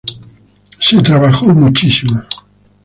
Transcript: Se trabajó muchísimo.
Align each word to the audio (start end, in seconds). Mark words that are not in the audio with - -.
Se 0.79 0.99
trabajó 1.03 1.53
muchísimo. 1.53 2.23